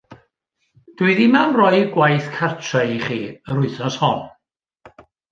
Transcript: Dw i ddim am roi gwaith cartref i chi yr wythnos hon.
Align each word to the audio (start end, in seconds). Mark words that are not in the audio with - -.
Dw 0.99 1.09
i 1.09 1.13
ddim 1.17 1.35
am 1.41 1.51
roi 1.57 1.81
gwaith 1.97 2.29
cartref 2.37 2.89
i 2.93 2.97
chi 3.03 3.19
yr 3.27 3.61
wythnos 3.65 3.99
hon. 4.05 4.23